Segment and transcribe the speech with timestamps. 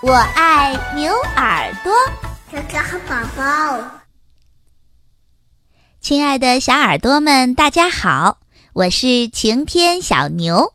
[0.00, 1.92] 我爱牛耳朵，
[2.52, 3.90] 哥哥和宝宝。
[6.00, 8.38] 亲爱的小耳朵们，大家好，
[8.74, 10.72] 我是晴天小牛。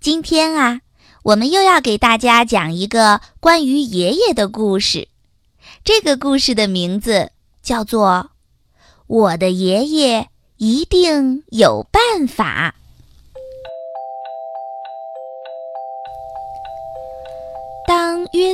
[0.00, 0.82] 今天啊，
[1.22, 5.08] 我们又要给大家讲一个关于爷爷的故事。
[5.82, 7.32] 这个故事的名字
[7.62, 8.32] 叫做
[9.06, 10.28] 《我的爷爷
[10.58, 12.74] 一定有办法》。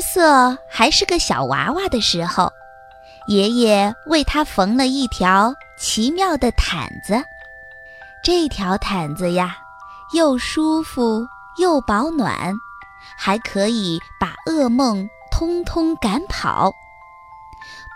[0.02, 2.52] 瑟还是个小娃娃的时候，
[3.26, 7.22] 爷爷为他缝了一条奇妙的毯子。
[8.22, 9.56] 这条毯子呀，
[10.12, 12.54] 又舒服又保暖，
[13.16, 16.70] 还可以把噩梦通通赶跑。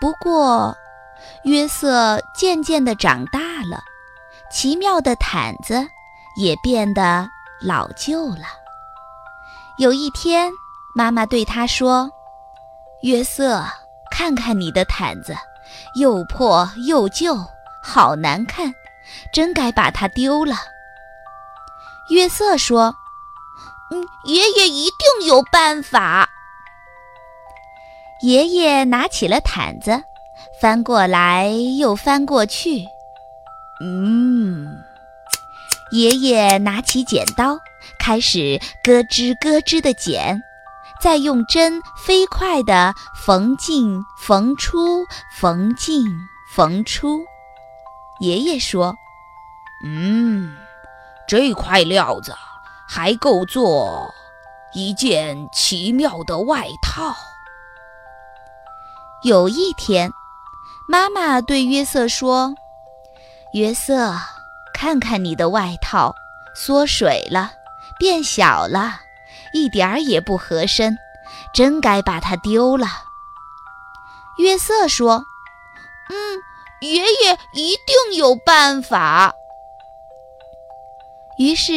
[0.01, 0.75] 不过，
[1.43, 3.83] 约瑟渐渐地长大了，
[4.51, 5.87] 奇妙的毯子
[6.35, 7.29] 也变得
[7.61, 8.45] 老旧了。
[9.77, 10.51] 有一天，
[10.97, 12.09] 妈妈对他说
[13.05, 13.63] ：“约瑟，
[14.09, 15.37] 看看你的毯子，
[15.93, 17.37] 又破又旧，
[17.83, 18.73] 好难看，
[19.31, 20.55] 真该把它丢了。”
[22.09, 22.95] 约瑟说
[23.93, 26.27] ：“嗯，爷爷一定有办法。
[28.21, 30.03] ”爷爷拿起了毯子，
[30.59, 32.87] 翻过来又翻过去。
[33.79, 34.83] 嗯，
[35.91, 37.59] 爷爷拿起剪刀，
[37.99, 40.41] 开始咯吱咯吱地剪。
[40.99, 46.03] 再用针飞快地缝进缝出，缝进
[46.51, 47.23] 缝出。
[48.19, 48.95] 爷爷说
[49.85, 50.57] ：“嗯，
[51.27, 52.33] 这块料子
[52.87, 54.11] 还够做
[54.73, 57.15] 一件奇妙的外套。”
[59.23, 60.11] 有一天，
[60.87, 62.55] 妈妈对约瑟说
[63.53, 64.15] ：“约瑟，
[64.73, 66.13] 看看你的外套，
[66.55, 67.51] 缩水了，
[67.99, 69.01] 变小了。”
[69.53, 70.97] 一点儿也不合身，
[71.53, 72.87] 真该把它丢了。
[74.37, 75.25] 约瑟说
[76.09, 76.41] ：“嗯，
[76.81, 79.33] 爷爷一定有办法。”
[81.37, 81.73] 于是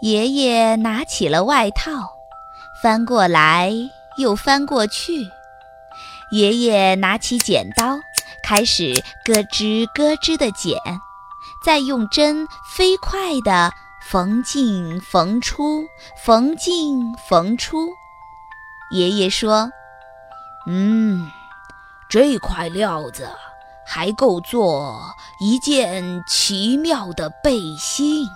[0.00, 2.16] 爷爷拿起了外套，
[2.82, 3.72] 翻过来
[4.16, 5.30] 又翻过去。
[6.30, 7.98] 爷爷拿起剪刀，
[8.42, 8.92] 开始
[9.24, 10.78] 咯吱咯吱地剪，
[11.64, 13.72] 再用针飞快地。
[14.10, 15.86] 缝进缝出，
[16.16, 17.90] 缝进缝出。
[18.90, 19.70] 爷爷说
[20.66, 21.30] ：“嗯，
[22.08, 23.28] 这块料子
[23.84, 28.26] 还够做一件奇妙的背心。”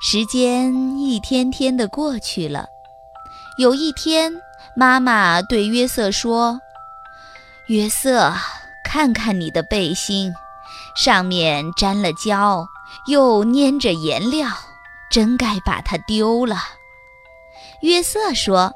[0.00, 2.66] 时间一天天的过去了。
[3.58, 4.32] 有一天，
[4.74, 6.58] 妈妈对约瑟说
[7.68, 8.32] ：“约瑟，
[8.82, 10.32] 看看你的背心，
[10.96, 12.66] 上面沾了胶。”
[13.06, 14.48] 又粘着颜料，
[15.10, 16.56] 真该把它丢了。
[17.80, 18.72] 约瑟说：“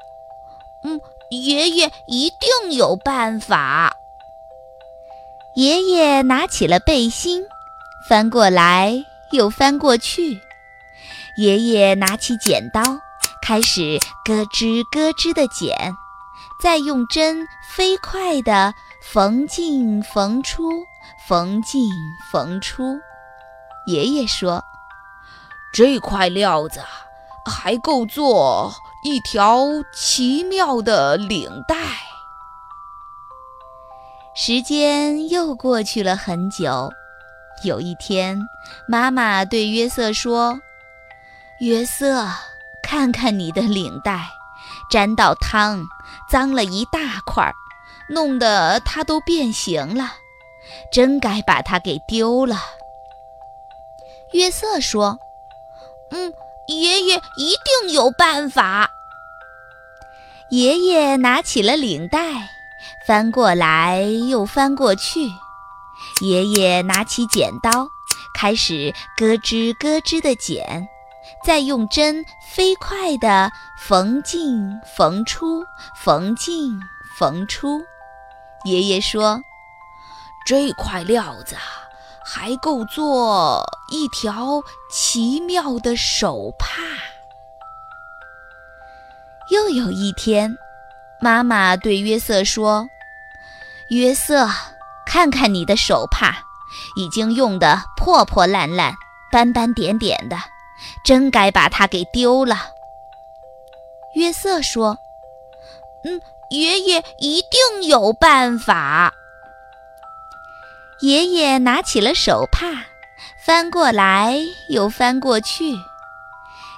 [0.83, 3.95] 嗯，爷爷一定有办法。”
[5.55, 7.43] 爷爷拿起了背心，
[8.07, 8.93] 翻过来
[9.31, 10.39] 又翻过去。
[11.37, 12.81] 爷爷拿起剪刀，
[13.41, 15.95] 开始咯吱咯吱地剪，
[16.61, 20.69] 再用针飞快地缝进缝出，
[21.27, 21.89] 缝进
[22.31, 22.83] 缝出。
[23.87, 24.63] 爷爷说
[25.73, 26.81] ：“这块料子
[27.45, 31.75] 还够做一条奇妙的领带。”
[34.35, 36.91] 时间又过去了很久。
[37.63, 38.37] 有一天，
[38.87, 40.59] 妈妈对约瑟说
[41.59, 42.27] ：“约瑟，
[42.83, 44.29] 看看你的领带，
[44.91, 45.81] 沾到汤，
[46.29, 47.51] 脏了一大块，
[48.09, 50.11] 弄得它都变形了，
[50.91, 52.57] 真该把它给丢了。”
[54.33, 55.19] 约瑟说
[56.11, 56.33] ：“嗯，
[56.67, 58.89] 爷爷一定有办法。”
[60.49, 62.49] 爷爷拿起了领带，
[63.05, 65.29] 翻过来又翻过去。
[66.21, 67.87] 爷爷拿起剪刀，
[68.33, 70.87] 开始咯吱咯吱地剪，
[71.43, 72.23] 再用针
[72.53, 75.63] 飞快地缝进缝出，
[75.95, 76.79] 缝进
[77.17, 77.81] 缝出。
[78.63, 79.41] 爷爷说
[80.45, 81.55] ：“这块料子。”
[82.29, 86.81] 还够做一条奇妙的手帕。
[89.49, 90.57] 又有一天，
[91.21, 92.89] 妈妈对约瑟说
[93.87, 94.49] ：“约瑟，
[95.05, 96.43] 看看你的手帕，
[96.97, 98.93] 已经用得破破烂烂、
[99.31, 100.37] 斑斑点点的，
[101.05, 102.57] 真该把它给丢了。”
[104.15, 104.97] 约瑟说
[106.03, 109.13] ：“嗯，爷爷一定有办法。”
[111.01, 112.85] 爷爷拿起了手帕，
[113.45, 114.35] 翻过来
[114.69, 115.75] 又翻过去。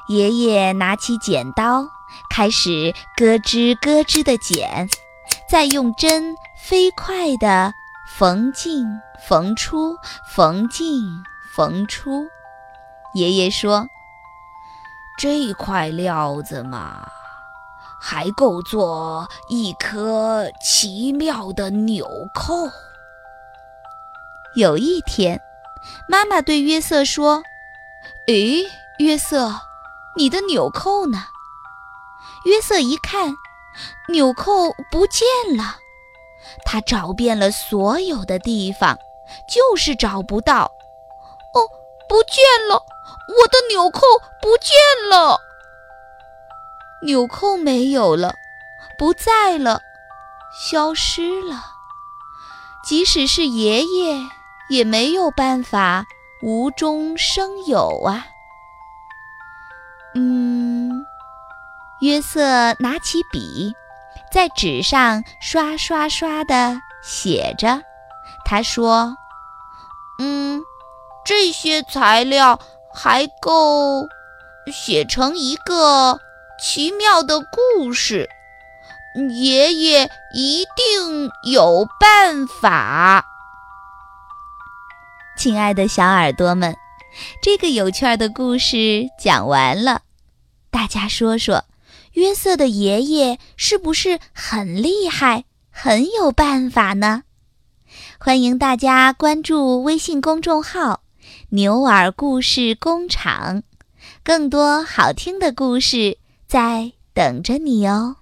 [0.10, 1.88] 爷爷拿起剪刀，
[2.30, 4.90] 开始咯吱咯吱地剪，
[5.50, 7.72] 再用针飞快地
[8.18, 8.86] 缝进
[9.26, 9.96] 缝出，
[10.36, 11.24] 缝进
[11.56, 12.28] 缝出。
[13.14, 13.88] 爷爷说
[15.18, 17.08] ：“这块料子嘛，
[18.02, 22.06] 还够做一颗奇妙的纽
[22.36, 22.70] 扣。”
[24.60, 25.40] 有一天，
[26.10, 27.44] 妈妈对约瑟说
[28.28, 28.66] ：“诶，
[28.98, 29.62] 约瑟，
[30.18, 31.28] 你的纽扣呢？”
[32.44, 33.38] 约瑟一看，
[34.10, 35.26] 纽扣不见
[35.56, 35.78] 了。
[36.66, 38.98] 他找遍了所有的地方，
[39.48, 40.72] 就是找不到。
[41.54, 41.64] 哦，
[42.10, 42.76] 不见了！
[42.76, 44.02] 我的纽扣
[44.42, 44.76] 不见
[45.10, 45.40] 了！
[47.04, 48.36] 纽扣没有了，
[48.98, 49.82] 不在了，
[50.54, 51.64] 消失了。
[52.84, 54.30] 即使是爷爷，
[54.70, 56.06] 也没有办法
[56.42, 58.28] 无中生有啊。
[60.16, 61.06] 嗯。
[62.02, 63.74] 约瑟拿起笔，
[64.32, 67.82] 在纸上刷刷刷地写着。
[68.46, 69.18] 他说
[70.18, 70.62] ：“嗯，
[71.26, 72.58] 这些材料
[72.94, 74.08] 还够
[74.72, 76.22] 写成一个
[76.58, 78.30] 奇妙的故事。
[79.30, 83.26] 爷爷一定有办法。”
[85.40, 86.76] 亲爱的小耳朵们，
[87.42, 90.02] 这个有趣的故事讲完了，
[90.70, 91.64] 大家说说。
[92.12, 97.24] 约瑟的爷爷是不是很厉害、很有办法呢？
[98.20, 101.04] 欢迎大家关注微信公众号
[101.52, 103.64] “牛耳故事工厂”，
[104.26, 108.18] 更多好听的故事在等着你哦。